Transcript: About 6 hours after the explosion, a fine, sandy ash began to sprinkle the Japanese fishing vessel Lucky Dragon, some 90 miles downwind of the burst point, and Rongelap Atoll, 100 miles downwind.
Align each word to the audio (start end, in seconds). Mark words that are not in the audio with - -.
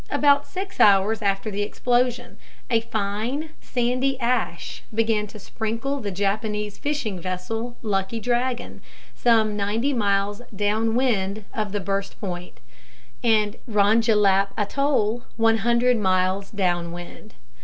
About 0.09 0.47
6 0.47 0.79
hours 0.79 1.21
after 1.21 1.51
the 1.51 1.61
explosion, 1.61 2.37
a 2.71 2.81
fine, 2.81 3.51
sandy 3.61 4.19
ash 4.19 4.81
began 4.91 5.27
to 5.27 5.37
sprinkle 5.37 5.99
the 5.99 6.09
Japanese 6.09 6.75
fishing 6.79 7.19
vessel 7.19 7.77
Lucky 7.83 8.19
Dragon, 8.19 8.81
some 9.13 9.55
90 9.55 9.93
miles 9.93 10.41
downwind 10.55 11.45
of 11.53 11.71
the 11.71 11.79
burst 11.79 12.19
point, 12.19 12.59
and 13.23 13.57
Rongelap 13.69 14.55
Atoll, 14.57 15.23
100 15.37 15.95
miles 15.97 16.49
downwind. 16.49 17.35